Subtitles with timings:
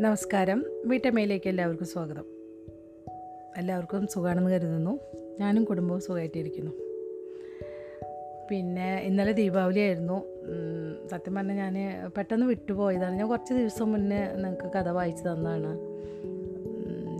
[0.00, 0.64] നമസ്കാരം.
[0.84, 2.24] വീട്ടമ്മയിലേക്ക് എല്ലാവർക്കും സ്വാഗതം.
[3.56, 5.00] എല്ലാവർക്കും സുഖമാണെന്ന് കരുതുന്നു.
[5.40, 6.70] ഞാനും കുടുംബവും സുഖമായിട്ടിരിക്കുന്നു
[8.50, 10.24] പിന്നെ ഇന്നലെ ദീപാവലി ആയിരുന്നു.
[11.10, 13.16] സത്യം പറഞ്ഞാൽ ഞാൻ പെട്ടെന്ന് വിട്ടുപോയതാണ്.
[13.16, 15.78] ഞാൻ കുറച്ച് ദിവസം മുന്നേ നിങ്ങൾക്ക് കഥ വായിച്ചു തന്നതാണ്.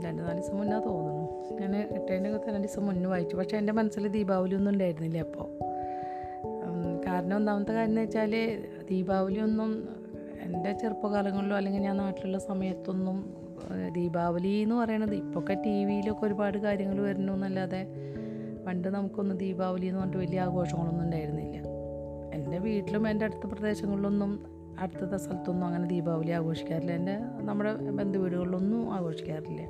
[0.04, 1.60] രണ്ട് നാല് ദിവസം മുന്നേ തോന്നുന്നു.
[1.60, 3.36] ഞാൻ ഇട്ടതിന്റെ രണ്ട് ദിവസം മുന്നേ വായിച്ചു.
[3.36, 5.48] പക്ഷേ എന്റെ മനസ്സിൽ ദീപാവലി ഒന്നും ഉണ്ടായിരുന്നില്ല അപ്പോൾ
[7.06, 9.99] കാരണം ഒന്നാമത്തെ കാര്യം എന്ന് വെച്ചാൽ ദീപാവലി ഒന്നും
[10.42, 13.34] എന്റെ ചെറുപ്പകാലങ്ങളിലോ അല്ലെങ്കിൽ ഞാൻ നാട്ടിലുള്ള സമയത്തൊന്നും
[13.92, 17.86] ദീപാവലി എന്ന് പറയണത് ഇപ്പോഴൊക്കെ ടി വിയിലൊക്കെ ഒരുപാട് കാര്യങ്ങൾ വരുന്നു എന്നല്ലാതെ
[18.66, 21.56] പണ്ട് നമുക്കൊന്നും ദീപാവലി എന്ന് പറഞ്ഞിട്ട് വലിയ ആഘോഷങ്ങളൊന്നും ഉണ്ടായിരുന്നില്ല.
[22.34, 24.44] എന്റെ വീട്ടിലും എന്റെ അടുത്ത പ്രദേശങ്ങളിലൊന്നും
[24.78, 26.92] അടുത്ത സ്ഥലത്തൊന്നും അങ്ങനെ ദീപാവലി ആഘോഷിക്കാറില്ല.
[26.92, 29.60] എന്റെ നമ്മുടെ ബന്ധുവീടുകളിലൊന്നും ആഘോഷിക്കാറില്ല.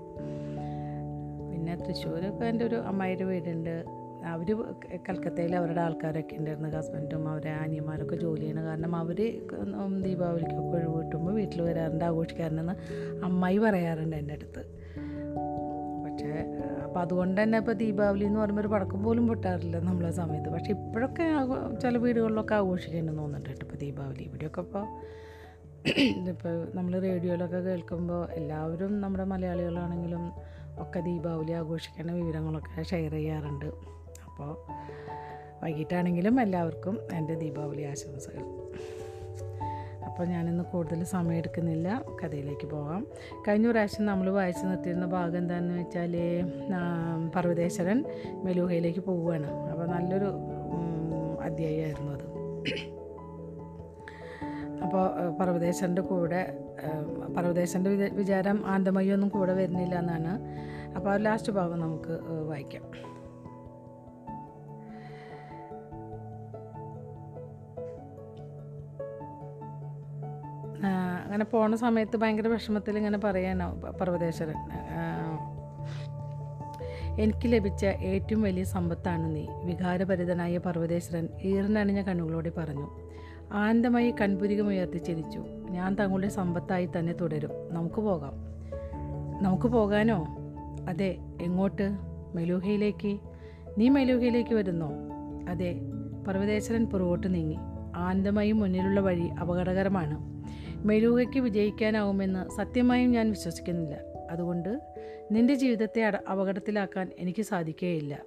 [1.50, 3.84] പിന്നെ തൃശ്ശൂരൊക്കെ എന്റെ ഒരു അമ്മായിയുടെ വീടുണ്ട്.
[4.24, 4.65] അവർ
[5.09, 6.69] കൽക്കത്തയിൽ അവരുടെ ആൾക്കാരൊക്കെ ഉണ്ടായിരുന്നു.
[6.69, 9.42] ഹസ്ബൻഡും അവരെ ആനിയന്മാരൊക്കെ ജോലി ചെയ്യണ കാരണം അവർ
[10.03, 12.05] ദീപാവലിക്കൊക്കെ ഒഴിവ് കിട്ടുമ്പോൾ വീട്ടിൽ വരാറുണ്ട്.
[12.05, 12.72] ആഘോഷിക്കാറുണ്ടെന്ന്
[13.25, 14.62] അമ്മായി പറയാറുണ്ട് എന്റെ അടുത്ത്.
[16.05, 20.48] പക്ഷേ അപ്പോൾ അതുകൊണ്ട് തന്നെ ഇപ്പോൾ ദീപാവലി എന്ന് പറയുമ്പോൾ ഒരു പടക്കം പോലും പൊട്ടാറില്ല നമ്മളെ സമയത്ത്.
[20.48, 21.25] പക്ഷേ ഇപ്പോഴൊക്കെ
[21.80, 24.23] ചില വീടുകളിലൊക്കെ ആഘോഷിക്കുന്നുണ്ടെന്ന് തോന്നുന്നുണ്ട് ഇപ്പോൾ ദീപാവലി.
[24.23, 24.86] ഇവിടെയൊക്കെ ഇപ്പോൾ
[26.30, 30.33] ഇപ്പോൾ നമ്മൾ റേഡിയോയിലൊക്കെ കേൾക്കുമ്പോൾ എല്ലാവരും നമ്മുടെ മലയാളികളാണെങ്കിലും
[30.78, 34.00] ഒക്കെ ദീപാവലി ആഘോഷിക്കുന്ന വിവരങ്ങളൊക്കെ ഷെയർ ചെയ്യാറുണ്ട്.
[34.41, 34.56] അപ്പോൾ
[35.64, 38.42] വൈകിട്ടാണെങ്കിലും എല്ലാവർക്കും എന്റെ ദീപാവലി ആശംസകൾ.
[40.05, 42.05] അപ്പോൾ ഞാനിന്ന് കൂടുതൽ സമയം എടുക്കുന്നില്ല.
[42.24, 43.06] കഥയിലേക്ക് പോകാം
[43.48, 46.16] കഴിഞ്ഞ പ്രാവശ്യം നമ്മൾ വായിച്ചു നിർത്തിയിരുന്ന ഭാഗം എന്താണെന്ന് വെച്ചാൽ
[47.36, 48.05] പർവതേശ്വരൻ
[48.42, 49.50] മെലൂഹയിലേക്ക് പോവുകയാണ്.
[49.52, 50.33] അപ്പോൾ നല്ലൊരു
[51.42, 52.30] അധ്യായമായിരുന്നു അത്.
[54.83, 56.58] അപ്പോൾ പർവതേശ്വരന്റെ കൂടെ
[57.36, 60.38] പർവതേശ്വരന്റെ വിചാ- വിചാരം ആന്തമയൊന്നും കൂടെ വരുന്നില്ല എന്നാണ്.
[60.96, 62.18] അപ്പോൾ ലാസ്റ്റ് ഭാഗം നമുക്ക്
[62.48, 63.09] വായിക്കാം.
[70.86, 74.55] അങ്ങനെ പോണ സമയത്ത് ഭയങ്കര വിഷമത്തിൽ ഇങ്ങനെ പറയാനോ പർവതേശ്വരൻ.
[77.20, 82.89] എനിക്ക് ലഭിച്ച ഏറ്റവും വലിയ സമ്പത്താണ് നീ വികാരഭരിതനായ പർവതേശ്വരൻ ഈറിനണിഞ്ഞ കണ്ണുകളോടെ പറഞ്ഞു.
[83.52, 85.45] ആനന്ദമായി കൺപുരികമുയർത്തി ചിരിച്ചു.
[85.70, 87.51] ഞാൻ തങ്ങളുടെ സമ്പത്തായി തന്നെ തുടരും.
[87.70, 88.33] നമുക്ക് പോകാം.
[89.42, 90.27] നമുക്ക് പോകാനോ?
[90.89, 91.97] അതെ എങ്ങോട്ട്?
[92.35, 93.18] മെലൂഹയിലേക്ക്?
[93.79, 94.91] നീ മെലൂഹയിലേക്ക് വരുന്നോ?
[95.48, 95.80] അതെ
[96.29, 97.57] പർവതേശ്വരൻ പുറകോട്ട് നീങ്ങി.
[97.97, 100.39] ആനന്ദമായി മുന്നിലുള്ള വഴി അപകടകരമാണ്.
[100.85, 103.98] മെലൂഹയ്ക്ക് വിജയിക്കാനാവുമെന്ന് സത്യമായും ഞാൻ വിശ്വസിക്കുന്നില്ല.
[104.30, 104.80] അതുകൊണ്ട്
[105.33, 108.23] നിന്റെ ജീവിതത്തെ അപകടത്തിലാക്കാൻ എനിക്ക് സാധിക്കുകയില്ല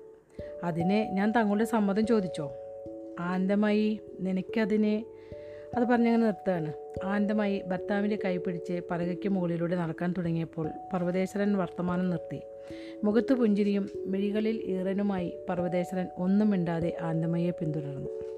[0.63, 2.51] അതിനെ ഞാൻ തങ്ങളുടെ സമ്മതം ചോദിച്ചോ?
[3.19, 5.05] ആനന്ദമായി നിനക്കതിനെ
[5.75, 6.73] അത് പറഞ്ഞങ്ങനെ നിർത്തുകയാണ്.
[7.03, 12.41] ആനന്ദമായി ഭർത്താവിന്റെ കൈ പിടിച്ച് പലകയ്ക്ക് മുകളിലൂടെ നടക്കാൻ തുടങ്ങിയപ്പോൾ പർവതേശ്വരൻ വർത്തമാനം നിർത്തി.
[13.03, 18.32] മുഖത്ത് പുഞ്ചിരിയും മിഴികളിൽ ഈറനുമായി പർവതേശ്വരൻ ഒന്നും മിണ്ടാതെ ആനന്ദമയെ പിന്തുടർന്നു.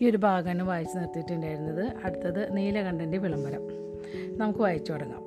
[0.00, 1.92] ഈ ഒരു ഭാഗമാണ് വായിച്ച് നിർത്തിയിട്ടുണ്ടായിരുന്നത്.
[2.04, 3.60] അടുത്തത് നീലകണ്ഠന്റെ വിളംബരം.
[4.36, 5.22] നമുക്ക് വായിച്ചു തുടങ്ങാം.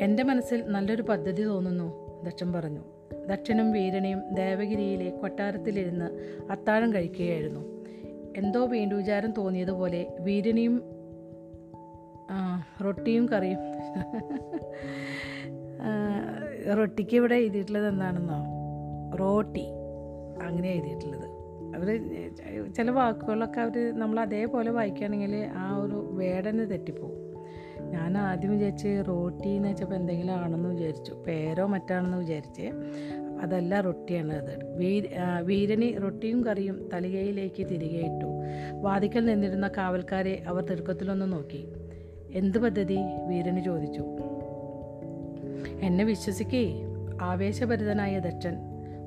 [0.00, 2.80] എന്റെ മനസ്സിൽ നല്ലൊരു പദ്ധതി തോന്നുന്നു ദക്ഷൻ പറഞ്ഞു.
[3.30, 6.08] ദക്ഷനും വീരണിയും ദേവഗിരിയിലെ കൊട്ടാരത്തിലിരുന്ന്
[6.50, 7.60] അത്താഴം കഴിക്കുകയായിരുന്നു.
[8.36, 10.82] എന്തോ വീണ്ടുവിചാരം തോന്നിയതുപോലെ വീരണിയും
[12.84, 13.58] റൊട്ടിയും കറിയും
[16.76, 18.44] റൊട്ടിക്ക് ഇവിടെ എഴുതിയിട്ടുള്ളത് എന്താണെന്നോ?
[19.16, 19.66] റോട്ടി.
[20.42, 21.35] അങ്ങനെ എഴുതിയിട്ടുള്ളത്.
[21.76, 22.00] അവർ
[22.76, 27.26] ചില വാക്കുകളൊക്കെ അവർ നമ്മൾ അതേപോലെ വായിക്കുകയാണെങ്കിൽ ആ ഒരു വേടന് തെറ്റിപ്പോവും.
[27.90, 31.12] ഞാൻ ആദ്യം വിചാരിച്ച് റോട്ടി എന്ന് വെച്ചപ്പോൾ എന്തെങ്കിലും ആണെന്ന് വിചാരിച്ചു.
[31.26, 32.70] പേരോ മറ്റാണെന്ന് വിചാരിച്ച്.
[33.40, 34.76] അതല്ല റൊട്ടിയാണ് അത്.
[34.78, 35.02] വീര
[35.42, 38.26] വീരനി റൊട്ടിയും കറിയും തലികയിലേക്ക് തിരികെ ഇട്ടു.
[38.80, 41.68] വാതിക്കൽ നിന്നിരുന്ന കാവൽക്കാരെ അവർ തിടുക്കത്തിലൊന്ന് നോക്കി.
[42.32, 42.98] എന്ത് പദ്ധതി?
[43.28, 44.02] വീരന് ചോദിച്ചു.
[45.80, 46.72] എന്നെ വിശ്വസിക്കേ?
[47.20, 48.56] ആവേശഭരിതനായ ദക്ഷൻ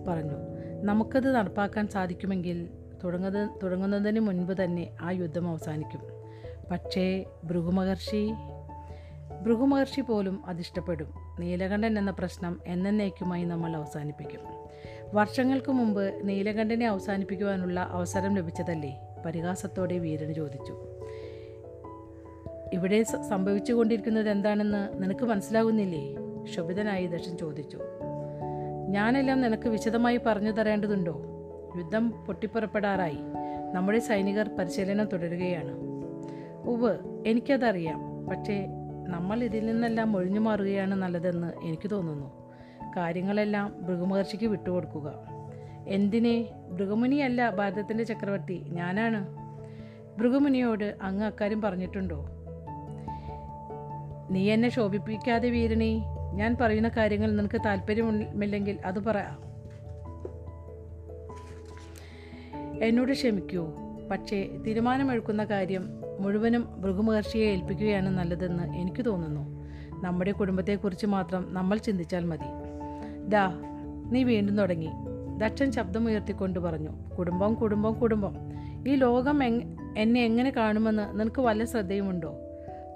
[0.07, 0.48] പറഞ്ഞു.
[0.83, 2.69] നമുക്കത് നടപ്പാക്കാൻ സാധിക്കുമെങ്കിൽ
[3.03, 6.01] തുടങ്ങുന്നത് തുടങ്ങുന്നതിന് മുൻപ് തന്നെ ആ യുദ്ധം അവസാനിക്കും.
[6.71, 8.33] പക്ഷേ ഭൃഗുമഹർഷി
[9.41, 11.13] ഭൃഗുമഹർഷി പോലും അതിഷ്ടപ്പെടും.
[11.39, 14.39] നീലകണ്ഠൻ എന്ന പ്രശ്നം എന്നേക്കുമായി നമ്മൾ അവസാനിപ്പിക്കും.
[15.13, 18.99] വർഷങ്ങൾക്ക് മുമ്പ് നീലകണ്ഠനെ അവസാനിപ്പിക്കുവാനുള്ള അവസരം ലഭിച്ചതല്ലേ?
[19.25, 20.73] പരിഹാസത്തോടെ വീരൻ ചോദിച്ചു.
[22.73, 26.15] ഇവിടെ സംഭവിച്ചുകൊണ്ടിരിക്കുന്നത് എന്താണെന്ന് നിനക്ക് മനസ്സിലാകുന്നില്ലേ?
[26.43, 27.79] ക്ഷുഭിതനായി ദശൻ ചോദിച്ചു.
[28.89, 31.21] ഞാനെല്ലാം നിനക്ക് വിശദമായി പറഞ്ഞു തരേണ്ടതുണ്ടോ?
[31.77, 33.17] യുദ്ധം പൊട്ടിപ്പുറപ്പെടാറായി.
[33.73, 35.77] നമ്മുടെ സൈനികർ പരിശീലനം തുടരുകയാണ്.
[36.69, 36.97] ഉവ്
[37.27, 38.25] എനിക്കതറിയാം.
[38.27, 38.67] പക്ഷേ
[39.07, 42.31] നമ്മൾ ഇതിൽ നിന്നെല്ലാം ഒഴിഞ്ഞു മാറുകയാണ് നല്ലതെന്ന് എനിക്ക് തോന്നുന്നു.
[42.97, 45.13] കാര്യങ്ങളെല്ലാം ഭൃഗുമഹർഷിക്ക് വിട്ടുകൊടുക്കുക.
[45.87, 46.45] എന്തിനെ?
[46.71, 48.65] ഭൃഗമുനിയല്ല ഭാരതത്തിന്റെ ചക്രവർത്തി.
[48.69, 49.27] ഞാനാണ്.
[50.19, 52.25] ഭൃഗമുനിയോട് അങ്ങ് അക്കാര്യം പറഞ്ഞിട്ടുണ്ടോ?
[54.31, 56.03] നീ എന്നെ ശോഭിപ്പിക്കാതെ വീരണി
[56.33, 59.17] ഞാൻ പറയുന്ന കാര്യങ്ങൾ നിനക്ക് താല്പര്യമില്ലെങ്കിൽ അത് പറ.
[62.81, 63.73] എന്നോട് ക്ഷമിക്കൂ.
[64.11, 65.89] പക്ഷേ തീരുമാനമെടുക്കുന്ന കാര്യം
[66.19, 69.59] മുഴുവനും ഭൃഗുമഹർഷിയെ ഏൽപ്പിക്കുകയാണ് നല്ലതെന്ന് എനിക്ക് തോന്നുന്നു.
[70.03, 72.45] നമ്മുടെ കുടുംബത്തെക്കുറിച്ച് മാത്രം നമ്മൾ ചിന്തിച്ചാൽ മതി.
[73.27, 73.53] ദാ
[74.11, 74.89] നീ വീണ്ടും തുടങ്ങി.
[75.37, 77.15] ദക്ഷൻ ശബ്ദം ഉയർത്തിക്കൊണ്ട് പറഞ്ഞു.
[77.15, 78.35] കുടുംബം കുടുംബം കുടുംബം.
[78.87, 79.43] ഈ ലോകം
[79.97, 82.35] എന്നെ എങ്ങനെ കാണുമെന്ന് നിനക്ക് വല്ല ശ്രദ്ധയുമുണ്ടോ?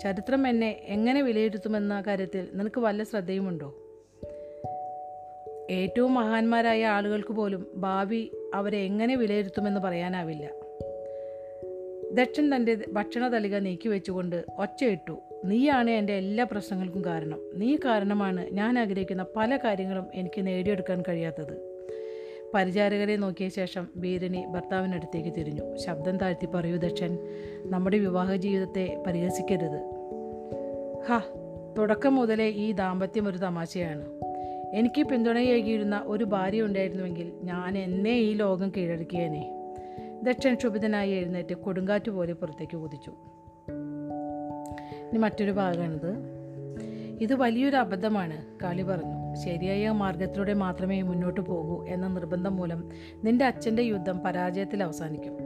[0.02, 3.76] ചരിത്രം എന്നെ എങ്ങനെ വിലയിരുത്തുമെന്ന കാര്യത്തിൽ നിനക്ക് വല്ല ശ്രദ്ധയുമുണ്ടോ?
[5.72, 10.50] ഏറ്റവും മഹാന്മാരായ ആളുകൾക്ക് പോലും ഭാവി അവരെ എങ്ങനെ വിലയിരുത്തുമെന്ന് പറയാനാവില്ല.
[12.12, 17.40] ദക്ഷൻ തന്റെ ഭക്ഷണ തലിക നീക്കി വെച്ചുകൊണ്ട് ഒച്ചയിട്ടു നീയാണ് എന്റെ എല്ലാ പ്രശ്നങ്ങൾക്കും കാരണം.
[17.54, 21.73] നീ കാരണമാണ് ഞാൻ ആഗ്രഹിക്കുന്ന പല കാര്യങ്ങളും എനിക്ക് നേടിയെടുക്കാൻ കഴിയാത്തത്.
[22.54, 25.78] പരിചാരകരെ നോക്കിയ ശേഷം ബീരണി ഭർത്താവിനടുത്തേക്ക് തിരിഞ്ഞു.
[25.78, 27.18] ശബ്ദം താഴ്ത്തി പറയൂ ദക്ഷൻ.
[27.66, 29.82] നമ്മുടെ വിവാഹ ജീവിതത്തെ പരിഹസിക്കരുത്.
[31.10, 31.22] ഹ
[31.78, 34.06] തുടക്കം മുതലേ ഈ ദാമ്പത്യം ഒരു തമാശയാണ്.
[34.74, 39.74] എനിക്ക് പിന്തുണയേകിയിരുന്ന ഒരു ഭാര്യ ഉണ്ടായിരുന്നുവെങ്കിൽ ഞാൻ എന്നെ ഈ ലോകം കീഴടക്കിയേനെ.
[40.24, 43.10] ദക്ഷൻ ക്ഷുഭിതനായി എഴുന്നേറ്റ് കൊടുങ്കാറ്റ് പോലെ പുറത്തേക്ക് കുതിച്ചു.
[45.10, 46.16] ഇനി മറ്റൊരു ഭാഗമാണിത്.
[47.22, 49.23] ഇത് വലിയൊരു അബദ്ധമാണ് കാളി പറഞ്ഞു.
[49.36, 52.90] ശരിയായ മാർഗത്തിലൂടെ മാത്രമേ മുന്നോട്ട് പോകൂ എന്ന നിർബന്ധം മൂലം
[53.24, 55.38] നിന്റെ അച്ഛന്റെ യുദ്ധം പരാജയത്തിൽ അവസാനിക്കും.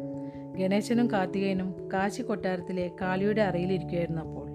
[0.57, 4.47] ഗണേശനും കാർത്തികേയനും കാശി കൊട്ടാരത്തിലെ കാളിയുടെ അറയിലിരിക്കുകയായിരുന്നു അപ്പോൾ.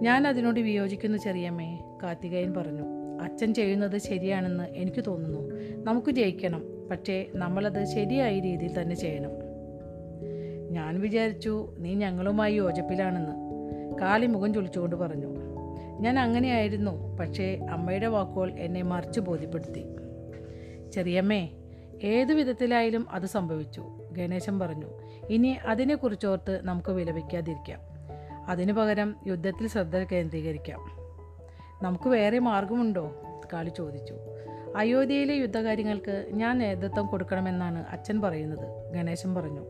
[0.00, 2.82] ഞാൻ അതിനോട് വിയോജിക്കുന്നു ചെറിയമ്മേ കാർത്തികേയൻ പറഞ്ഞു.
[3.22, 5.50] അച്ഛൻ ചെയ്യുന്നത് ശരിയാണെന്ന് എനിക്ക് തോന്നുന്നു.
[5.82, 6.62] നമുക്ക് ജയിക്കണം.
[6.90, 9.30] പക്ഷേ നമ്മളത് ശരിയായ രീതിയിൽ തന്നെ ചെയ്യണം.
[10.70, 13.44] ഞാൻ വിചാരിച്ചു നീ ഞങ്ങളുമായി യോജിപ്പിലാണെന്ന്.
[14.00, 15.33] കാളി മുഖം ചൊളിച്ചുകൊണ്ട് പറഞ്ഞു.
[16.00, 19.84] ഞാൻ അങ്ങനെയായിരുന്നു പക്ഷേ അമ്മയുടെ വാക്കുകൾ എന്നെ മറിച്ച് ബോധ്യപ്പെടുത്തി.
[20.92, 21.48] ചെറിയമ്മേ
[22.02, 24.86] ഏതു വിധത്തിലായാലും അത് സംഭവിച്ചു ഗണേശൻ പറഞ്ഞു.
[25.30, 27.80] ഇനി അതിനെക്കുറിച്ചോർത്ത് നമുക്ക് വിലപിക്കാതിരിക്കാം.
[28.48, 30.80] അതിനു പകരം യുദ്ധത്തിൽ ശ്രദ്ധ കേന്ദ്രീകരിക്കാം.
[31.82, 33.14] നമുക്ക് വേറെ മാർഗമുണ്ടോ?
[33.52, 34.14] കാളി ചോദിച്ചു.
[34.76, 39.60] അയോധ്യയിലെ യുദ്ധകാര്യങ്ങൾക്ക് ഞാൻ നേതൃത്വം കൊടുക്കണമെന്നാണ് അച്ഛൻ പറയുന്നത് ഗണേശൻ പറഞ്ഞു.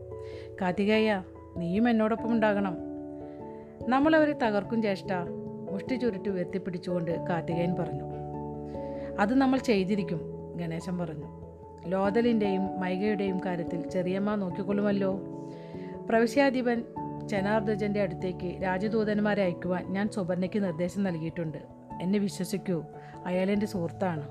[0.61, 1.23] കാത്തികയ്യ
[1.57, 2.77] നീയും എന്നോടൊപ്പം ഉണ്ടാകണം.
[3.87, 5.13] നമ്മളവരെ തകർക്കും ചേഷ്ട
[5.75, 8.03] മുഷ്ടി ചുരുട്ടി ഉയർത്തിപ്പിടിച്ചുകൊണ്ട് കാർത്തികേയൻ പറഞ്ഞു.
[9.19, 10.21] അത് നമ്മൾ ചെയ്തിരിക്കും
[10.55, 11.25] ഗണേശൻ പറഞ്ഞു.
[11.87, 15.19] ലോതലിന്റെയും മൈകയുടെയും കാര്യത്തിൽ ചെറിയമ്മ നോക്കിക്കൊള്ളുമല്ലോ.
[16.09, 16.83] പ്രവിശ്യാധിപൻ
[17.25, 21.57] ജനാർദ്ദജന്റെ അടുത്തേക്ക് രാജദൂതന്മാരെ അയക്കുവാൻ ഞാൻ സുബർണയ്ക്ക് നിർദ്ദേശം നൽകിയിട്ടുണ്ട്.
[22.01, 22.83] എന്നെ വിശ്വസിക്കൂ
[23.25, 24.27] അയാളെന്റെ സുഹൃത്താണ്.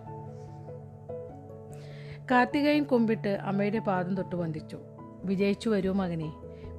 [2.31, 4.79] കാർത്തികയും കുമ്പിട്ട് അമ്മയുടെ പാദം തൊട്ട് വന്ദിച്ചു
[5.25, 6.33] വിജയിച്ചു വരൂ മകനെ.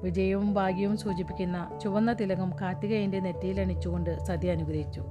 [0.06, 5.02] വിജയവും ഭാഗ്യവും സൂചിപ്പിക്കുന്ന ചുവന്ന തിലകം കാർത്തികേയന്റെ നെറ്റിയിൽ അണിച്ചുകൊണ്ട് സതി അനുഗ്രഹിച്ചു.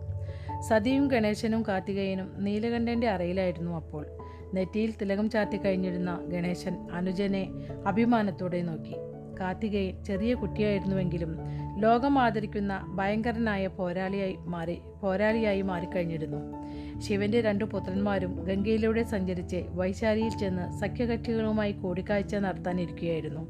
[0.67, 4.05] സതിയും ഗണേശനും കാർത്തികേയനും നീലകണ്ഠന്റെ അറയിലായിരുന്നു അപ്പോൾ.
[4.53, 7.43] നെറ്റിയിൽ തിലകം ചാർത്തി കഴിഞ്ഞിരുന്ന ഗണേശൻ അനുജനെ
[7.87, 8.95] അഭിമാനത്തോടെ നോക്കി.
[9.39, 11.37] കാർത്തികേയൻ ചെറിയ കുട്ടിയായിരുന്നുവെങ്കിലും
[11.79, 16.39] ലോകം ആദരിക്കുന്ന ഭയങ്കരനായ പോരാളിയായി മാറി പോരാളിയായി മാറിക്കഴിഞ്ഞിരുന്നു.
[16.99, 23.43] ശിവന്റെ രണ്ടു പുത്രന്മാരും ഗംഗയിലൂടെ സഞ്ചരിച്ച് വൈശാലിയിൽ ചെന്ന് സഖ്യകക്ഷികളുമായി കൂടിക്കാഴ്ച നടത്താനിരിക്കുകയായിരുന്നു.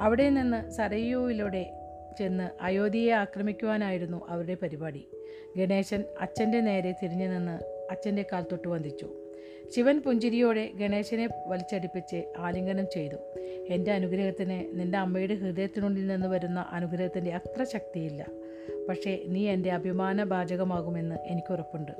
[0.00, 1.72] അവിടെ നിന്ന് സരയൂവിലൂടെ
[2.18, 5.08] ചെന്ന് അയോധ്യയെ ആക്രമിക്കുവാനായിരുന്നു അവരുടെ പരിപാടി.
[5.56, 9.08] ഗണേശൻ അച്ഛന്റെ നേരെ തിരിഞ്ഞു നിന്ന് അച്ഛന്റെ കാൽ തൊട്ട് വന്ദിച്ചു.
[9.76, 13.16] ശിവൻ പുഞ്ചിരിയോടെ ഗണേശനെ വലിച്ചടിപ്പിച്ച് ആലിംഗനം ചെയ്തു.
[13.70, 18.26] എന്റെ അനുഗ്രഹത്തിന് നിന്റെ അമ്മയുടെ ഹൃദയത്തിനുള്ളിൽ നിന്ന് വരുന്ന അനുഗ്രഹത്തിന്റെ അത്ര ശക്തിയില്ല.
[18.88, 20.24] പക്ഷേ നീ എന്റെ അഭിമാന
[21.26, 21.92] എനിക്ക് ഉറപ്പുണ്ട്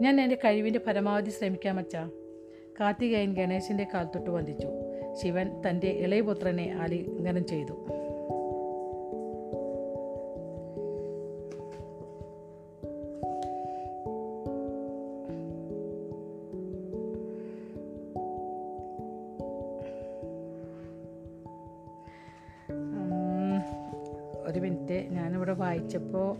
[0.00, 2.10] ഞാൻ എന്റെ കഴിവിന്റെ പരമാവധി ശ്രമിക്കാമച്ചാ
[2.80, 4.66] കാർത്തികേയൻ ഗണേശന്റെ തൊട്ട് വന്ദിച്ചു.
[5.14, 7.72] ശിവൻ തന്റെ ഇളയപുത്രനെ ആലിംഗനം ചെയ്തു.
[24.46, 26.36] ഒരു മിനിറ്റ് ഞാനിവിടെ വായിച്ചപ്പോൾ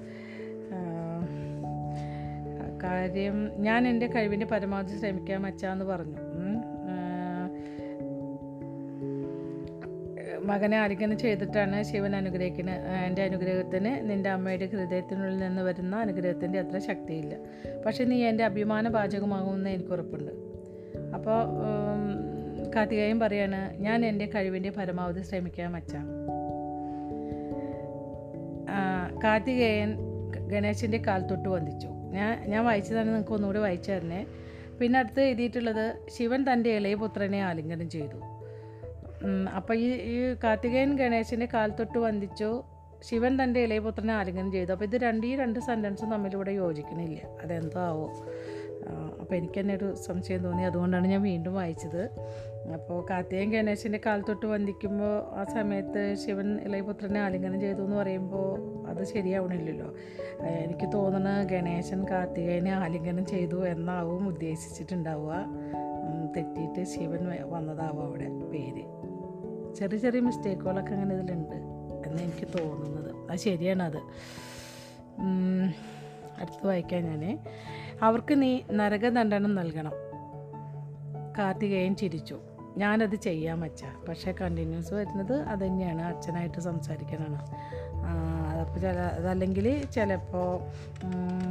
[2.83, 6.29] കാര്യം ഞാൻ എന്റെ കഴിവിന്റെ പരമാവധി ശ്രമിക്കാൻ വച്ചാന്ന് പറഞ്ഞു.
[10.50, 17.35] മകനെ ആലിംഗനം ചെയ്തിട്ടാണ് ശിവൻ അനുഗ്രഹിക്കുന്നത് എന്റെ അനുഗ്രഹത്തിന് നിന്റെ അമ്മയുടെ ഹൃദയത്തിനുള്ളിൽ നിന്ന് വരുന്ന അനുഗ്രഹത്തിന്റെ അത്ര ശക്തിയില്ല.
[17.87, 20.33] പക്ഷേ നീ എന്റെ അഭിമാന പാചകമാകുമെന്ന് എനിക്ക് ഉറപ്പുണ്ട്.
[21.16, 21.38] അപ്പോൾ
[22.75, 26.00] കാർത്തികയും പറയാണ് ഞാൻ എന്റെ കഴിവിന്റെ പരമാവധി ശ്രമിക്കാൻ വച്ചാ
[29.25, 29.90] കാർത്തികേയൻ
[30.52, 31.88] ഗണേശന്റെ കാൽ തൊട്ട് വന്ദിച്ചു.
[32.16, 34.21] ഞാൻ ഞാൻ വായിച്ചതാണ് നിങ്ങൾക്ക് ഒന്നുകൂടി വായിച്ചു തരണേ
[34.80, 38.19] പിന്നെ അടുത്ത് എഴുതിയിട്ടുള്ളത് ശിവൻ തന്റെ ഇളയ പുത്രനെ ആലിംഗനം ചെയ്തു.
[39.57, 42.62] അപ്പോൾ ഈ ഈ കാർത്തികേയൻ ഗണേശന്റെ കാൽ തൊട്ട് വന്ദിച്ചു.
[43.09, 44.73] ശിവൻ തന്റെ ഇളയ പുത്രനെ ആലിംഗനം ചെയ്തു.
[44.73, 47.21] അപ്പോൾ ഇത് രണ്ട് ഈ രണ്ട് സെന്റൻസും തമ്മിലൂടെ യോജിക്കണില്ല.
[47.43, 48.27] അതെന്തോ ആവോ
[49.21, 50.62] അപ്പോൾ എനിക്ക് തന്നെ ഒരു സംശയം തോന്നി.
[50.62, 52.11] അതുകൊണ്ടാണ് ഞാൻ വീണ്ടും വായിച്ചത്.
[52.75, 59.05] അപ്പോൾ കാർത്തികൻ ഗണേശന്റെ കാൽ തൊട്ട് വന്ദിക്കുമ്പോൾ ആ സമയത്ത് ശിവൻ ഇളയപുത്രനെ ആലിംഗനം ചെയ്തു എന്ന് പറയുമ്പോൾ അത്
[59.05, 59.95] ശരിയാവണില്ലല്ലോ.
[60.47, 65.47] എനിക്ക് തോന്നുന്നു ഗണേശൻ കാർത്തികേയനെ ആലിംഗനം ചെയ്തു എന്നാവും ഉദ്ദേശിച്ചിട്ടുണ്ടാവുക.
[66.37, 69.00] തെറ്റിയിട്ട് ശിവൻ വന്നതാവും അവിടെ പേര്.
[69.79, 71.57] ചെറിയ ചെറിയ മിസ്റ്റേക്കുകളൊക്കെ അങ്ങനെ ഇതിലുണ്ട്
[72.09, 73.31] എന്ന് എനിക്ക് തോന്നുന്നത്.
[73.31, 73.99] അത് ശരിയാണത്.
[76.41, 77.39] അടുത്ത് വായിക്കാൻ ഞാൻ
[78.03, 79.93] അവർക്ക് നീ നരകദണ്ഡനം നൽകണം.
[81.39, 82.39] കാർത്തികേയൻ ചിരിച്ചു.
[82.77, 87.41] ഞാനത് ചെയ്യാൻ വച്ച പക്ഷേ കണ്ടിന്യൂസ് വരുന്നത് അത് തന്നെയാണ് അച്ഛനായിട്ട് സംസാരിക്കാനാണ്.
[88.61, 90.61] അപ്പോൾ ചില അതല്ലെങ്കിൽ ചിലപ്പോൾ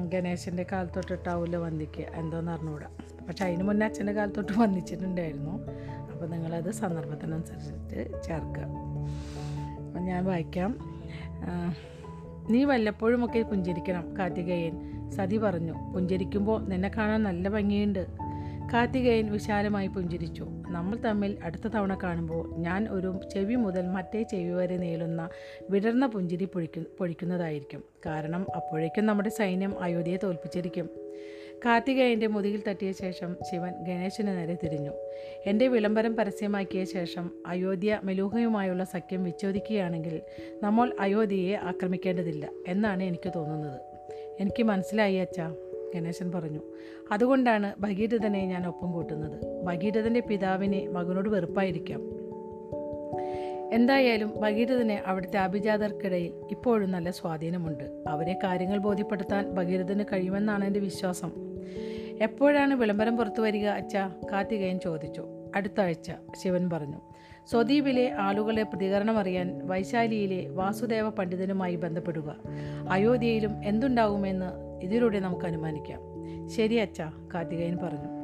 [0.09, 2.01] ഗണേശന്റെ കാലത്തൊട്ടിട്ടാവില്ല വന്ദിക്ക്.
[2.01, 2.87] എന്തോന്ന് അറിഞ്ഞുകൂടാ
[3.29, 5.51] പക്ഷെ അതിന് മുന്നേ അച്ഛന്റെ കാലത്തോട്ട് വന്നിച്ചിട്ടുണ്ടായിരുന്നു.
[6.11, 8.63] അപ്പോൾ നിങ്ങളത് സന്ദർഭത്തിനനുസരിച്ചിട്ട് ചേർക്കുക.
[9.87, 10.71] അപ്പം ഞാൻ വായിക്കാം.
[12.49, 14.75] നീ വല്ലപ്പോഴുമൊക്കെ പുഞ്ചിരിക്കണം കാർത്തികേയൻ.
[15.11, 18.07] സതി പറഞ്ഞു പുഞ്ചിരിക്കുമ്പോൾ നിന്നെ കാണാൻ നല്ല ഭംഗിയുണ്ട്.
[18.73, 20.45] കാർത്തികേയൻ വിശാലമായി പുഞ്ചിരിച്ചു.
[20.69, 25.29] നമ്മൾ തമ്മിൽ അടുത്ത തവണ കാണുമ്പോൾ ഞാൻ ഒരു ചെവി മുതൽ മറ്റേ ചെവി വരെ നീളുന്ന
[25.69, 27.83] വിടർന്ന പുഞ്ചിരി പൊഴിക്കു പൊഴിക്കുന്നതായിരിക്കും.
[28.05, 30.89] കാരണം അപ്പോഴേക്കും നമ്മുടെ സൈന്യം അയോധ്യയെ തോൽപ്പിച്ചിരിക്കും.
[31.65, 34.91] കാർത്തികേയന്റെ മുതുകിൽ തട്ടിയ ശേഷം ശിവൻ ഗണേശന് നേരെ തിരിഞ്ഞു.
[35.45, 40.21] എന്റെ വിളംബരം പരസ്യമാക്കിയ ശേഷം അയോധ്യ മെലൂഹയുമായുള്ള സഖ്യം വിച്ഛോദിക്കുകയാണെങ്കിൽ
[40.63, 43.79] നമ്മൾ അയോധ്യയെ ആക്രമിക്കേണ്ടതില്ല എന്നാണ് എനിക്ക് തോന്നുന്നത്.
[44.39, 45.55] എനിക്ക് മനസ്സിലായി അച്ഛാ
[45.95, 46.61] ഗണേശൻ പറഞ്ഞു.
[47.11, 49.63] അതുകൊണ്ടാണ് ഭഗീരഥനെ ഞാൻ ഒപ്പം കൂട്ടുന്നത്.
[49.63, 52.01] ഭഗീരഥന്റെ പിതാവിനെ മകനോട് വെറുപ്പായിരിക്കാം.
[53.71, 58.03] എന്തായാലും ഭഗീരഥന് അവിടുത്തെ അഭിജാതർക്കിടയിൽ ഇപ്പോഴും നല്ല സ്വാധീനമുണ്ട്.
[58.07, 61.48] അവരെ കാര്യങ്ങൾ ബോധ്യപ്പെടുത്താൻ ഭഗീരഥന് കഴിയുമെന്നാണ് എന്റെ വിശ്വാസം.
[62.21, 63.95] എപ്പോഴാണ് വിളംബരം പുറത്തു വരിക അച്ഛ?
[64.31, 65.23] കാർത്തികയൻ ചോദിച്ചു.
[65.55, 66.11] അടുത്ത ആഴ്ച
[66.43, 67.01] ശിവൻ പറഞ്ഞു.
[67.49, 72.35] സ്വദീപിലെ ആളുകളെ പ്രതികരണം അറിയാൻ വൈശാലിയിലെ വാസുദേവ പണ്ഡിതനുമായി ബന്ധപ്പെടുക.
[72.89, 75.99] അയോധ്യയിലും എന്തുണ്ടാകുമെന്ന് ഇതിലൂടെ നമുക്ക് അനുമാനിക്കാം.
[76.49, 77.01] ശരി അച്ഛ
[77.33, 78.19] കാർത്തികയൻ പറഞ്ഞു.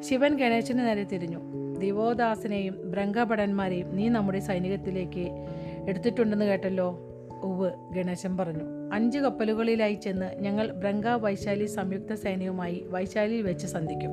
[0.00, 1.40] ശിവൻ ഗണേശന് നേരെ തിരിഞ്ഞു.
[1.78, 5.46] ദിവോദാസിനെയും ബ്രംഗഭടന്മാരെയും നീ നമ്മുടെ സൈനികത്തിലേക്ക്
[5.88, 7.07] എടുത്തിട്ടുണ്ടെന്ന് കേട്ടല്ലോ?
[7.42, 8.94] ഉവ് ഗണേശൻ പറഞ്ഞു.
[8.94, 14.10] അഞ്ച് കപ്പലുകളിലായി ചെന്ന് ഞങ്ങൾ ബ്രങ്ക വൈശാലി സംയുക്ത സേനയുമായി വൈശാലിയിൽ വെച്ച് സന്ധിക്കും.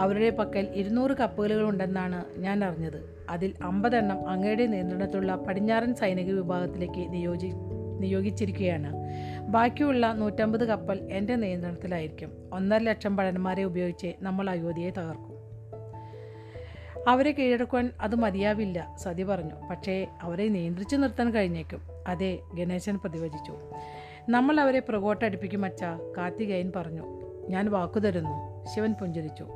[0.00, 3.26] അവരുടെ പക്കൽ ഇരുന്നൂറ് കപ്പലുകളുണ്ടെന്നാണ് ഞാൻ അറിഞ്ഞത്.
[3.30, 7.52] അതിൽ അമ്പതെണ്ണം അങ്ങയുടെ നിയന്ത്രണത്തിലുള്ള പടിഞ്ഞാറൻ സൈനിക വിഭാഗത്തിലേക്ക് നിയോജി
[8.00, 8.94] നിയോഗിച്ചിരിക്കുകയാണ്.
[9.48, 12.32] ബാക്കിയുള്ള നൂറ്റമ്പത് കപ്പൽ എന്റെ നിയന്ത്രണത്തിലായിരിക്കും.
[12.52, 15.38] ഒന്നര ലക്ഷം പഴന്മാരെ ഉപയോഗിച്ച് നമ്മൾ അയോധ്യയെ തകർക്കും.
[17.08, 19.68] അവരെ കീഴടക്കുവാൻ അത് മതിയാവില്ല സതി പറഞ്ഞു.
[19.70, 21.97] പക്ഷേ അവരെ നിയന്ത്രിച്ചു നിർത്താൻ കഴിഞ്ഞേക്കും.
[22.08, 23.54] അതെ ഗണേശൻ പ്രതിവചിച്ചു.
[24.28, 25.84] നമ്മൾ അവരെ പുറകോട്ടടുപ്പിക്കും അച്ഛ
[26.18, 27.04] കാർത്തികേയൻ പറഞ്ഞു.
[27.48, 29.46] ഞാൻ വാക്കു തരുന്നു ശിവൻ പുഞ്ചരിച്ചു.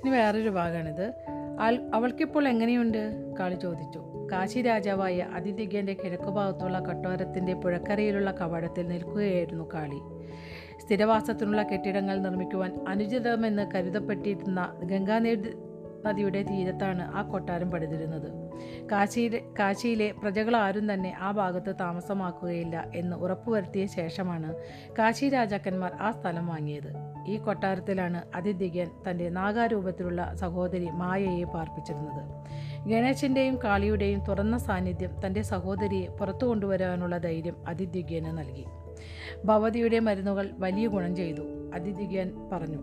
[0.00, 1.12] ഇനി വേറൊരു ഭാഗമാണിത്
[1.94, 3.34] അവൾക്കിപ്പോൾ എങ്ങനെയുണ്ട്?
[3.38, 4.02] കാളി ചോദിച്ചു.
[4.32, 10.00] കാശി രാജാവായ അതിദിഗ്യന്റെ കിഴക്കുഭാഗത്തുള്ള കട്ടോരത്തിന്റെ പുഴക്കരയിലുള്ള കവാടത്തിൽ നിൽക്കുകയായിരുന്നു കാളി.
[10.84, 15.48] സ്ഥിരവാസത്തിനുള്ള കെട്ടിടങ്ങൾ നിർമ്മിക്കുവാൻ അനുചിതമെന്ന് കരുതപ്പെട്ടിരുന്ന ഗംഗാനദി
[16.06, 18.28] നദിയുടെ തീരത്താണ് ആ കൊട്ടാരം പണിതിരുന്നത്.
[18.92, 24.54] കാശിയിലെ കാശിയിലെ പ്രജകൾ ആരും തന്നെ ആ ഭാഗത്ത് താമസമാക്കുകയില്ല എന്ന് ഉറപ്പുവരുത്തിയ ശേഷമാണ്
[24.98, 26.90] കാശി രാജാക്കന്മാർ ആ സ്ഥലം വാങ്ങിയത്.
[27.28, 32.22] ഈ കൊട്ടാരത്തിലാണ് അതിദിഗ്യൻ തന്റെ നാഗാരൂപത്തിലുള്ള സഹോദരി മായയെ പാർപ്പിച്ചിരുന്നത്.
[32.88, 38.64] ഗണേശന്റെയും കാളിയുടെയും തുറന്ന സാന്നിധ്യം തന്റെ സഹോദരിയെ പുറത്തു കൊണ്ടുവരാനുള്ള ധൈര്യം അതിദിഗ്യന് നൽകി.
[39.44, 41.42] ഭവതിയുടെ മരുന്നുകൾ വലിയ ഗുണം ചെയ്തു
[41.74, 42.80] അതിദിഗ്യൻ പറഞ്ഞു.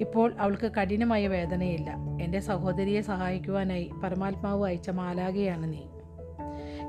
[0.00, 1.96] ഇപ്പോൾ അവൾക്ക് കഠിനമായ വേദനയില്ല.
[2.22, 5.82] എന്റെ സഹോദരിയെ സഹായിക്കുവാനായി പരമാത്മാവ് അയച്ച മാലാകയാണ് നീ.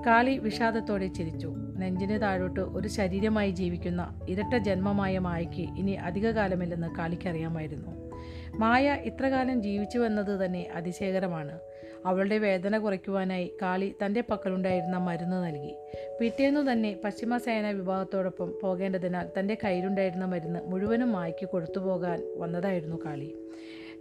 [0.08, 1.54] കാളി വിഷാദത്തോടെ ചിരിച്ചു.
[1.78, 8.08] നെഞ്ചിന് താഴോട്ട് ഒരു ശരീരമായി ജീവിക്കുന്ന ഇരട്ട ജന്മമായ മായയ്ക്ക് ഇനി അധികകാലമില്ലെന്ന് കാളിക്കറിയാമായിരുന്നു
[8.58, 11.60] മായ ഇത്രകാലം ജീവിച്ചു വന്നത് തന്നെ അതിശയകരമാണ്.
[12.08, 15.76] അവളുടെ വേദന കുറയ്ക്കുവാനായി കാളി തന്റെ പക്കലുണ്ടായിരുന്ന മരുന്ന് നൽകി.
[16.22, 23.36] പിറ്റേന്നു തന്നെ പശ്ചിമസേന വിഭാഗത്തോടൊപ്പം പോകേണ്ടതിനാൽ തന്റെ കയ്യിലുണ്ടായിരുന്ന മരുന്ന് മുഴുവനും മായ്ക്ക് കൊടുത്തുപോകാൻ വന്നതായിരുന്നു കാളി.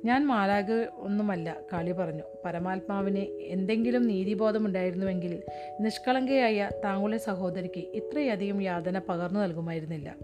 [0.04, 2.22] ഞാൻ മാലാക ഒന്നുമല്ല കാളി പറഞ്ഞു.
[2.44, 5.42] പരമാത്മാവിന് എന്തെങ്കിലും നീതിബോധമുണ്ടായിരുന്നുവെങ്കിൽ
[5.80, 10.14] നിഷ്കളങ്കയായ താങ്കളുടെ സഹോദരിക്ക് ഇത്രയധികം യാതന പകർന്നു നൽകുമായിരുന്നില്ല.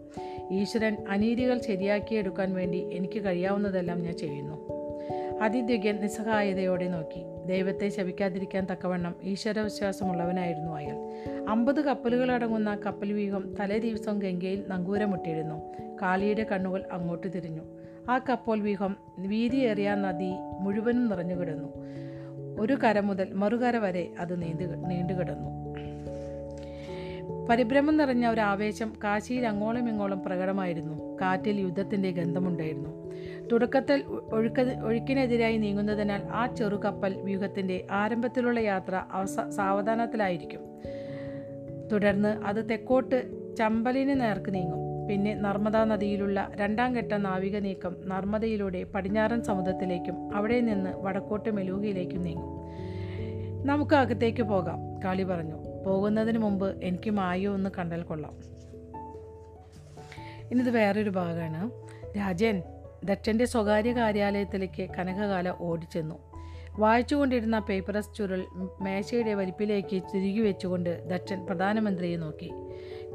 [0.53, 4.57] ഈശ്വരൻ അനീതികൾ ശരിയാക്കിയെടുക്കാൻ വേണ്ടി എനിക്ക് കഴിയാവുന്നതെല്ലാം ഞാൻ ചെയ്യുന്നു.
[5.43, 7.47] അതിദ്വിഗ്യൻ നിസ്സഹായതയോടെ നോക്കി.
[7.47, 10.97] ദൈവത്തെ ശപിക്കാതിരിക്കാൻ തക്കവണ്ണം ഈശ്വരവിശ്വാസമുള്ളവനായിരുന്നു അയാൾ.
[11.49, 15.75] അമ്പത് കപ്പലുകളടങ്ങുന്ന കപ്പൽ വ്യൂഹം തലേ ദിവസം ഗംഗയിൽ നങ്കൂരമുട്ടിയിരുന്നു.
[16.03, 17.63] കാളിയുടെ കണ്ണുകൾ അങ്ങോട്ട് തിരിഞ്ഞു.
[18.11, 21.69] ആ കപ്പൽ വ്യൂഹം വീതിയേറിയ നദി മുഴുവനും നിറഞ്ഞു കിടന്നു.
[22.61, 25.63] ഒരു കര മുതൽ മറുകര വരെ അത് നീണ്ടു നീണ്ടുകിടന്നു
[27.51, 31.19] പരിഭ്രമം നിറഞ്ഞ ഒരു ആവേശം കാശിയിൽ അങ്ങോളം ഇങ്ങോളം പ്രകടമായിരുന്നു.
[31.21, 33.02] കാറ്റിൽ യുദ്ധത്തിന്റെ ഗന്ധമുണ്ടായിരുന്നു.
[33.53, 40.61] തുടക്കത്തിൽ ഒഴുക്ക ഒഴുക്കിനെതിരായി നീങ്ങുന്നതിനാൽ ആ ചെറുകപ്പൽ വ്യൂഹത്തിന്റെ ആരംഭത്തിലുള്ള യാത്ര അവസ സാവധാനത്തിലായിരിക്കും.
[41.93, 45.09] തുടർന്ന് അത് തെക്കോട്ട് ചമ്പലിന് നേർക്ക് നീങ്ങും.
[45.09, 52.51] പിന്നെ നർമ്മദാ നദിയിലുള്ള രണ്ടാം ഘട്ട നാവിക നീക്കം നർമ്മദയിലൂടെ പടിഞ്ഞാറൻ സമുദ്രത്തിലേക്കും അവിടെ നിന്ന് വടക്കോട്ട് മെലൂഹയിലേക്കും നീങ്ങും.
[53.67, 55.85] നമുക്ക് അകത്തേക്ക് പോകാം കാളി പറഞ്ഞു.
[55.87, 58.33] പോകുന്നതിന് മുമ്പ് എനിക്ക് മായോ ഒന്ന് കണ്ടാൽ കൊള്ളാം.
[60.51, 61.71] ഇനിത് വേറൊരു ഭാഗമാണ്
[62.19, 62.63] രാജൻ
[63.05, 66.15] ദക്ഷന്റെ സ്വകാര്യ കാര്യാലയത്തിലേക്ക് കനകകാല ഓടിച്ചെന്നു.
[66.79, 68.45] വായിച്ചുകൊണ്ടിരുന്ന പേപ്പറസ് ചുരുൾ
[68.81, 72.53] മേശയുടെ വലിപ്പിലേക്ക് തിരികെ വെച്ചുകൊണ്ട് ദക്ഷൻ പ്രധാനമന്ത്രിയെ നോക്കി.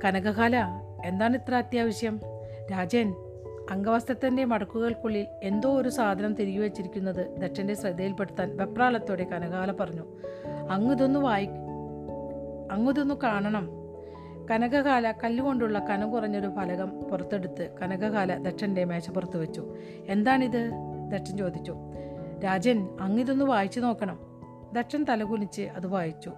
[0.06, 0.58] കനകകാല
[1.06, 2.20] എന്താണ് ഇത്ര അത്യാവശ്യം?
[2.72, 3.16] രാജൻ
[3.72, 10.06] അംഗവസ്ത്രത്തിന്റെ മടക്കുകൾക്കുള്ളിൽ എന്തോ ഒരു സാധനം തിരികെ വെച്ചിരിക്കുന്നത് ദക്ഷന്റെ ശ്രദ്ധയിൽപ്പെടുത്താൻ വെപ്രാളത്തോടെ കനകാല പറഞ്ഞു.
[10.70, 11.46] അങ്ങുതൊന്നു വായി
[12.72, 13.77] അങ്ങുതൊന്നു കാണണം.
[14.52, 19.76] കനകകാല കല്ലുകൊണ്ടുള്ള കനം കുറഞ്ഞൊരു ഫലകം പുറത്തെടുത്ത് കനകകാല ദക്ഷന്റെ മേശപ്പുറത്ത് വെച്ചു.
[20.08, 20.72] എന്താണിത്?
[21.10, 21.76] ദക്ഷൻ ചോദിച്ചു.
[22.44, 24.20] രാജൻ അങ്ങിതൊന്ന് വായിച്ചു നോക്കണം.
[24.74, 26.32] ദക്ഷൻ തലകുനിച്ച് അത് വായിച്ചു.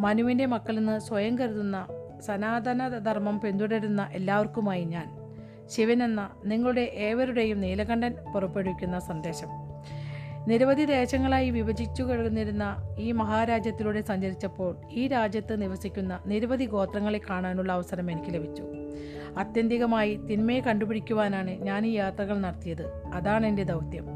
[0.00, 1.86] മനുവിന്റെ മക്കളെന്ന് സ്വയം കരുതുന്ന
[2.20, 5.18] സനാതന ധർമ്മം പിന്തുടരുന്ന എല്ലാവർക്കുമായി ഞാൻ.
[5.66, 9.71] ശിവനെന്ന നിങ്ങളുടെ ഏവരുടെയും നീലകണ്ഠൻ പുറപ്പെടുവിക്കുന്ന സന്ദേശം.
[10.48, 18.34] നിരവധി ദേശങ്ങളായി വിഭജിച്ചു കിടന്നിരുന്ന ഈ മഹാരാജ്യത്തിലൂടെ സഞ്ചരിച്ചപ്പോൾ ഈ രാജ്യത്ത് നിവസിക്കുന്ന നിരവധി ഗോത്രങ്ങളെ കാണാനുള്ള അവസരം എനിക്ക്
[18.34, 18.62] ലഭിച്ചു.
[19.38, 23.02] അത്യന്തികമായി തിന്മയെ കണ്ടുപിടിക്കുവാനാണ് ഞാൻ ഈ യാത്രകൾ നടത്തിയത്.
[23.14, 24.06] അതാണ് എന്റെ ദൗത്യം.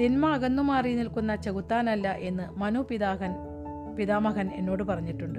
[0.00, 3.30] തിന്മ അകന്നു മാറി നിൽക്കുന്ന ചെകുത്താനല്ല എന്ന് മനു പിതാഹൻ
[3.96, 5.38] പിതാമഹൻ എന്നോട് പറഞ്ഞിട്ടുണ്ട്.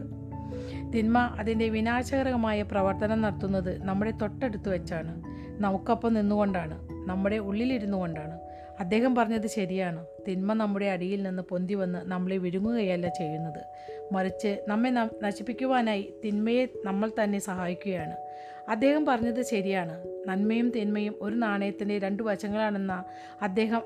[0.93, 5.23] തിന്മ അതിന്റെ വിനാശകരമായ പ്രവർത്തനം നടത്തുന്നത് നമ്മുടെ തൊട്ടടുത്ത് വെച്ചാണ്.
[5.61, 6.87] നമുക്കൊപ്പം നിന്നുകൊണ്ടാണ്.
[6.89, 8.48] നമ്മുടെ ഉള്ളിലിരുന്നു കൊണ്ടാണ്
[8.79, 10.05] അദ്ദേഹം പറഞ്ഞത് ശരിയാണ്.
[10.27, 13.63] തിന്മ നമ്മുടെ അടിയിൽ നിന്ന് പൊന്തി വന്ന് നമ്മളെ വിഴുങ്ങുകയല്ല ചെയ്യുന്നത്.
[14.13, 14.89] മറിച്ച് നമ്മെ
[15.23, 18.15] നശിപ്പിക്കുവാനായി തിന്മയെ നമ്മൾ തന്നെ സഹായിക്കുകയാണ്.
[18.69, 20.03] അദ്ദേഹം പറഞ്ഞത് ശരിയാണ്.
[20.27, 23.03] നന്മയും തിന്മയും ഒരു നാണയത്തിന്റെ രണ്ട് വശങ്ങളാണെന്ന
[23.41, 23.81] അദ്ദേഹം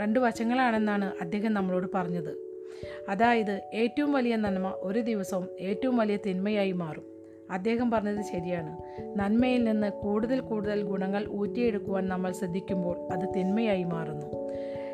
[0.00, 2.48] രണ്ട് വശങ്ങളാണെന്നാണ് അദ്ദേഹം നമ്മളോട് പറഞ്ഞത്.
[3.08, 7.07] അതായത് ഏറ്റവും വലിയ നന്മ ഒരു ദിവസവും ഏറ്റവും വലിയ തിന്മയായി മാറും.
[7.50, 8.76] അദ്ദേഹം പറഞ്ഞത് ശരിയാണ്.
[9.16, 14.26] നന്മയിൽ നിന്ന് കൂടുതൽ കൂടുതൽ ഗുണങ്ങൾ ഊറ്റിയെടുക്കുവാൻ നമ്മൾ ശ്രദ്ധിക്കുമ്പോൾ അത് തിന്മയായി മാറുന്നു.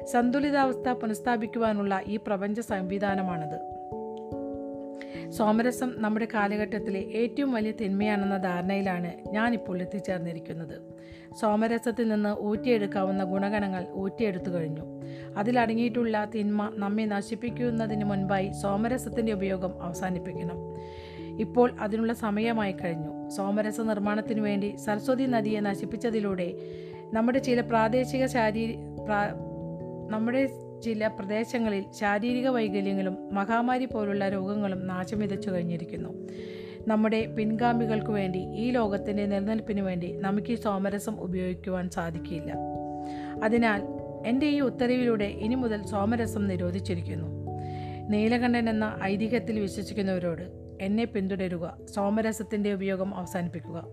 [0.05, 3.75] സന്തുലിതാവസ്ഥ പുനഃസ്ഥാപിക്കുവാനുള്ള ഈ പ്രപഞ്ച സംവിധാനമാണത്.
[5.31, 10.95] സോമരസം നമ്മുടെ കാലഘട്ടത്തിലെ ഏറ്റവും വലിയ തിന്മയാണെന്ന ധാരണയിലാണ് ഞാനിപ്പോൾ എത്തിച്ചേർന്നിരിക്കുന്നത്.
[11.41, 14.83] സോമരസത്തിൽ നിന്ന് ഊറ്റിയെടുക്കാവുന്ന ഗുണഗണങ്ങൾ ഊറ്റിയെടുത്തു കഴിഞ്ഞു.
[15.37, 20.57] അതിലടങ്ങിയിട്ടുള്ള തിന്മ നമ്മെ നശിപ്പിക്കുന്നതിന് മുൻപായി സോമരസത്തിന്റെ ഉപയോഗം അവസാനിപ്പിക്കണം.
[21.41, 23.29] ഇപ്പോൾ അതിനുള്ള സമയമായി കഴിഞ്ഞു.
[23.29, 26.55] സോമരസ നിർമ്മാണത്തിനു വേണ്ടി സരസ്വതി നദിയെ നശിപ്പിച്ചതിലൂടെ
[27.13, 28.77] നമ്മുടെ ചില പ്രാദേശിക ശാരീരി
[30.11, 30.47] നമ്മുടെ
[30.85, 36.29] ചില പ്രദേശങ്ങളിൽ ശാരീരിക വൈകല്യങ്ങളും മഹാമാരി പോലുള്ള രോഗങ്ങളും നാശം വിതച്ചു കഴിഞ്ഞിരിക്കുന്നു.
[36.89, 42.53] നമ്മുടെ പിൻഗാമികൾക്ക് വേണ്ടി ഈ ലോകത്തിന്റെ നിലനിൽപ്പിന് വേണ്ടി നമുക്ക് ഈ സോമരസം ഉപയോഗിക്കുവാൻ സാധിക്കില്ല.
[43.45, 43.83] അതിനാൽ
[44.27, 47.29] എന്റെ ഈ ഉത്തരവിലൂടെ ഇനി മുതൽ സോമരസം നിരോധിച്ചിരിക്കുന്നു.
[48.09, 53.85] നീലകണ്ഠൻ എന്ന ഐതിഹ്യത്തിൽ വിശ്വസിക്കുന്നവരോട് എന്നെ പിന്തുടരുക സോമരസത്തിന്റെ ഉപയോഗം അവസാനിപ്പിക്കുക.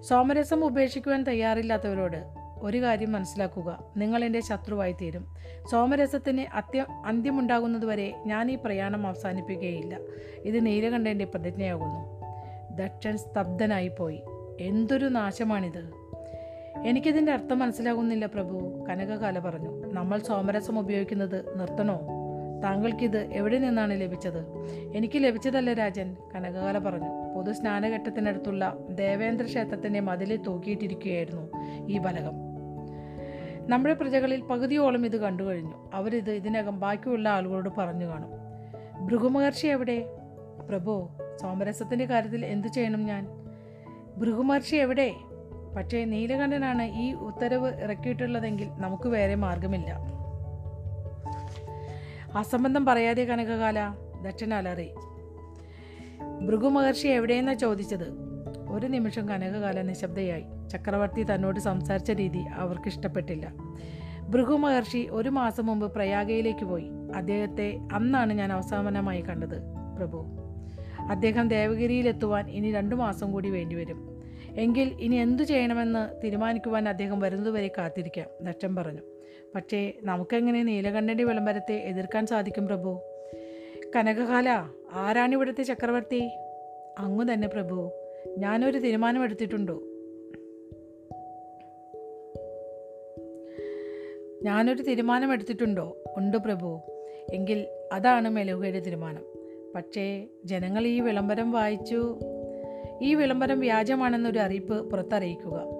[0.00, 2.24] സോമരസം ഉപേക്ഷിക്കുവാൻ തയ്യാറില്ലാത്തവരോട്
[2.62, 5.34] ഒരു കാര്യം മനസ്സിലാക്കുക നിങ്ങൾ എന്റെ ശത്രുവായി തീരും.
[5.70, 9.98] സോമരസത്തിന് അത്യ അന്ത്യമുണ്ടാകുന്നതുവരെ ഞാൻ ഈ പ്രയാണം അവസാനിപ്പിക്കുകയില്ല.
[10.38, 12.22] ഇത് നീലകണ്ഠന്റെ പ്രതിജ്ഞയാകുന്നു.
[12.76, 14.22] ദക്ഷൻ സ്തബ്ധനായി പോയി.
[14.60, 15.90] എന്തൊരു നാശമാണിത്?
[16.86, 19.86] എനിക്കിതിന്റെ അർത്ഥം മനസ്സിലാകുന്നില്ല പ്രഭു കനകകാല പറഞ്ഞു.
[19.86, 22.00] നമ്മൾ സോമരസം ഉപയോഗിക്കുന്നത് നിർത്തണോ?
[22.64, 24.46] താങ്കൾക്കിത് എവിടെ നിന്നാണ് ലഭിച്ചത്?
[24.96, 27.34] എനിക്ക് ലഭിച്ചതല്ല രാജൻ കനകകാല പറഞ്ഞു.
[27.36, 31.50] പൊതു സ്നാനഘട്ടത്തിനടുത്തുള്ള ദേവേന്ദ്ര ക്ഷേത്രത്തിന്റെ മതിലിൽ തൂക്കിയിട്ടിരിക്കുകയായിരുന്നു
[31.88, 32.46] ഈ ഫലകം
[33.68, 38.30] നമ്മുടെ പ്രജകളിൽ പകുതിയോളം ഇത് കണ്ടു കഴിഞ്ഞു അവരിത് ഇതിനകം ബാക്കിയുള്ള ആളുകളോട് പറഞ്ഞു കാണും.
[39.06, 40.06] ഭൃഗുമഹർഷി എവിടെ?
[40.68, 41.08] പ്രഭു
[41.42, 43.28] സോമരസത്തിന്റെ കാര്യത്തിൽ എന്തു ചെയ്യണം ഞാൻ?
[44.16, 45.14] ഭൃഗുമഹർഷി എവിടെ?
[45.76, 50.15] പക്ഷേ നീലകണ്ഠനാണ് ഈ ഉത്തരവ് ഇറക്കിയിട്ടുള്ളതെങ്കിൽ നമുക്ക് വേറെ മാർഗമില്ല
[52.36, 54.88] അസംബന്ധം പറയാതെ കനകകാല ദക്ഷൻ അലറി
[56.40, 58.04] ഭൃഗുമഹർഷി എവിടെയെന്നാ ചോദിച്ചത്?
[58.68, 60.44] ഒരു നിമിഷം കനകകാല നിശബ്ദയായി.
[60.68, 63.52] ചക്രവർത്തി തന്നോട് സംസാരിച്ച രീതി അവർക്ക് ഇഷ്ടപ്പെട്ടില്ല.
[64.28, 66.90] ഭൃഗു മഹർഷി ഒരു മാസം മുമ്പ് പ്രയാഗയിലേക്ക് പോയി.
[67.14, 69.62] അദ്ദേഹത്തെ അന്നാണ് ഞാൻ അവസാനമായി കണ്ടത്
[69.96, 70.26] പ്രഭു.
[71.10, 74.22] അദ്ദേഹം ദേവഗിരിയിലെത്തുവാൻ ഇനി രണ്ടു മാസം കൂടി വേണ്ടിവരും.
[74.56, 79.15] എങ്കിൽ ഇനി എന്തു ചെയ്യണമെന്ന് തീരുമാനിക്കുവാൻ അദ്ദേഹം വരുന്നതുവരെ കാത്തിരിക്കാം ദക്ഷൻ പറഞ്ഞു.
[79.56, 83.00] പക്ഷേ നമുക്കെങ്ങനെ നീലകണ്ഠന്റെ വിളംബരത്തെ എതിർക്കാൻ സാധിക്കും പ്രഭു?
[83.96, 84.48] കനകകാല
[84.92, 86.30] ആരാണ് ഇവിടുത്തെ ചക്രവർത്തി?
[86.98, 87.90] അങ്ങു തന്നെ പ്രഭു
[88.38, 89.82] ഞാനൊരു തീരുമാനമെടുത്തിട്ടുണ്ടോ?
[94.42, 95.96] ഞാനൊരു തീരുമാനമെടുത്തിട്ടുണ്ടോ?
[96.16, 96.80] ഉണ്ട് പ്രഭു.
[97.32, 99.24] എങ്കിൽ അതാണ് മെലുകയുടെ തീരുമാനം.
[99.74, 102.18] പക്ഷേ ജനങ്ങൾ ഈ വിളംബരം വായിച്ചു.
[103.02, 105.75] ഈ വിളംബരം വ്യാജമാണെന്നൊരു അറിയിപ്പ് പുറത്തറിയിക്കുക.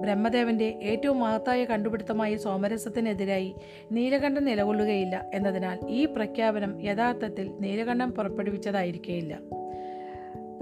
[0.00, 3.54] ബ്രഹ്മദേവന്റെ ഏറ്റവും മഹത്തായ കണ്ടുപിടുത്തമായ സോമരസത്തിനെതിരായി
[3.92, 9.38] നീലകണ്ഠൻ നിലകൊള്ളുകയില്ല എന്നതിനാൽ ഈ പ്രഖ്യാപനം യഥാർത്ഥത്തിൽ നീലകണ്ഠൻ പുറപ്പെടുവിച്ചതായിരിക്കേയില്ല.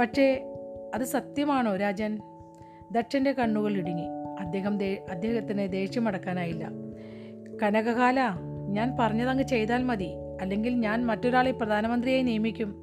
[0.01, 0.55] പക്ഷേ
[0.94, 2.18] അത് സത്യമാണോ രാജൻ?
[2.92, 4.07] ദക്ഷന്റെ കണ്ണുകൾ ഇടുങ്ങി.
[4.40, 4.79] അദ്ദേഹം
[5.11, 6.68] അദ്ദേഹത്തിന് ദേഷ്യമടക്കാനായില്ല
[7.62, 8.20] കനകകാല
[8.68, 10.11] ഞാൻ പറഞ്ഞതങ്ങ് ചെയ്താൽ മതി.
[10.40, 12.74] അല്ലെങ്കിൽ ഞാൻ മറ്റൊരാളെ പ്രധാനമന്ത്രിയായി നിയമിക്കും.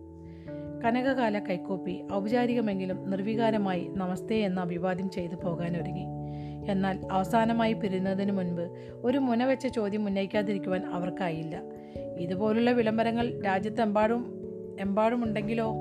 [0.86, 6.15] കനകകാല കൈക്കോപ്പി ഔപചാരികമെങ്കിലും നിർവികാരമായി നമസ്തേ എന്ന അഭിവാദ്യം ചെയ്തു പോകാനൊരുങ്ങി.
[6.70, 11.62] എന്നാൽ അവസാനമായി പിരിയുന്നതിന് മുൻപ് ഒരു മുന വെച്ച ചോദ്യം ഉന്നയിക്കാതിരിക്കുവാൻ അവർക്കായില്ല.
[12.18, 14.42] ഇതുപോലുള്ള വിളംബരങ്ങൾ രാജ്യത്തെമ്പാടും
[14.80, 15.74] എമ്പാടുമുണ്ടെങ്കിലോ?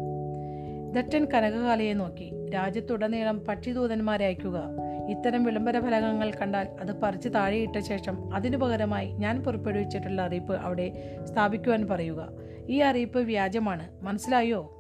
[0.93, 2.51] ദറ്റൻ കനകകാലയെ നോക്കി.
[2.51, 4.65] രാജ്യത്തുടനീളം പക്ഷിദൂതന്മാരെ അയക്കുക.
[5.09, 11.87] ഇത്തരം വിളംബര ഫലകങ്ങൾ കണ്ടാൽ അത് പറിച്ച് താഴെയിട്ട ശേഷം അതിനു പകരമായി ഞാൻ പുറപ്പെടുവിച്ചിട്ടുള്ള അറിയിപ്പ് അവിടെ സ്ഥാപിക്കുവാൻ
[11.87, 12.29] പറയുക.
[12.69, 13.89] ഈ അറിയിപ്പ് വ്യാജമാണ്.
[14.03, 14.71] മനസ്സിലായോ?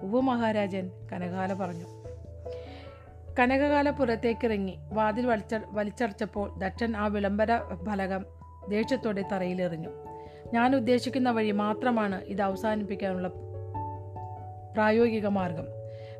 [0.00, 1.95] ഉപമഹാരാജൻ മഹാരാജൻ കനകാല പറഞ്ഞു.
[3.38, 8.24] കനകകാല പുറത്തേക്കിറങ്ങി വാതിൽ വലിച്ച വലിച്ചടച്ചപ്പോൾ ദട്ടൻ ആ വിളംബര ഫലകം
[8.68, 9.88] ദേഷ്യത്തോടെ തറയിലെറിഞ്ഞു
[10.54, 13.28] ഞാൻ ഉദ്ദേശിക്കുന്ന വഴി മാത്രമാണ് ഇത് അവസാനിപ്പിക്കാനുള്ള
[14.72, 15.64] പ്രായോഗിക മാർഗം.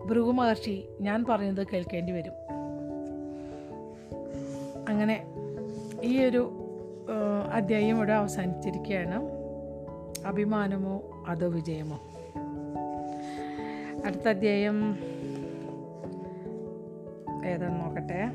[0.06, 2.32] ഭൃഗു മഹർഷി ഞാൻ പറയുന്നത് കേൾക്കേണ്ടി വരും.
[4.88, 5.26] അങ്ങനെ
[6.02, 6.52] ഈ ഒരു
[7.52, 9.22] അധ്യായം ഇവിടെ അവസാനിച്ചിരിക്കുകയാണ്.
[10.26, 12.00] അഭിമാനമോ അതോ വിജയമോ?
[14.06, 14.98] അടുത്ത അധ്യായം.
[17.48, 18.28] ഏതാന്ന് നോക്കട്ടെ?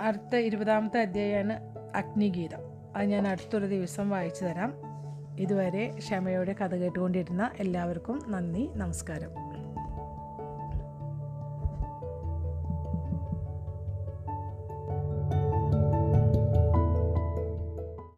[0.00, 1.60] അടുത്ത ഇരുപതാമത്തെ അധ്യായമാണ്
[1.94, 2.58] അഗ്നിഗീതം.
[2.96, 4.74] അത് ഞാൻ അടുത്തൊരു ദിവസം വായിച്ചു തരാം.
[5.38, 9.43] ഇതുവരെ ക്ഷമയോടെ കഥ കേട്ടുകൊണ്ടിരുന്ന എല്ലാവർക്കും നന്ദി നമസ്കാരം.